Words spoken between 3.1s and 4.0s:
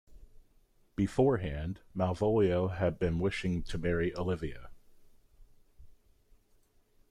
wishing to